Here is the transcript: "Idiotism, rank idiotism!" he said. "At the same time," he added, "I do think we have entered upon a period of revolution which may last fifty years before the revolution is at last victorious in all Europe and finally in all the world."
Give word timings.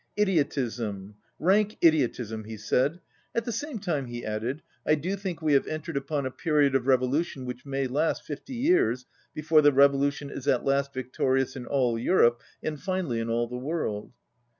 "Idiotism, 0.17 1.13
rank 1.37 1.77
idiotism!" 1.79 2.45
he 2.45 2.57
said. 2.57 3.01
"At 3.35 3.45
the 3.45 3.51
same 3.51 3.77
time," 3.77 4.07
he 4.07 4.25
added, 4.25 4.63
"I 4.83 4.95
do 4.95 5.15
think 5.15 5.43
we 5.43 5.53
have 5.53 5.67
entered 5.67 5.95
upon 5.95 6.25
a 6.25 6.31
period 6.31 6.73
of 6.73 6.87
revolution 6.87 7.45
which 7.45 7.67
may 7.67 7.85
last 7.85 8.23
fifty 8.23 8.55
years 8.55 9.05
before 9.35 9.61
the 9.61 9.71
revolution 9.71 10.31
is 10.31 10.47
at 10.47 10.65
last 10.65 10.91
victorious 10.91 11.55
in 11.55 11.67
all 11.67 11.99
Europe 11.99 12.41
and 12.63 12.81
finally 12.81 13.19
in 13.19 13.29
all 13.29 13.45
the 13.47 13.57
world." 13.59 14.11